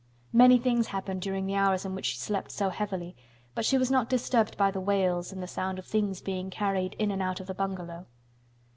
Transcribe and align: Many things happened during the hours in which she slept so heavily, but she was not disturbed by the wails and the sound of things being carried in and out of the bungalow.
Many 0.33 0.57
things 0.57 0.87
happened 0.87 1.21
during 1.21 1.45
the 1.45 1.53
hours 1.53 1.85
in 1.85 1.93
which 1.93 2.07
she 2.07 2.17
slept 2.17 2.49
so 2.51 2.69
heavily, 2.69 3.15
but 3.53 3.63
she 3.65 3.77
was 3.77 3.91
not 3.91 4.09
disturbed 4.09 4.57
by 4.57 4.71
the 4.71 4.81
wails 4.81 5.31
and 5.31 5.43
the 5.43 5.47
sound 5.47 5.77
of 5.77 5.85
things 5.85 6.21
being 6.21 6.49
carried 6.49 6.95
in 6.95 7.11
and 7.11 7.21
out 7.21 7.39
of 7.39 7.45
the 7.45 7.53
bungalow. 7.53 8.07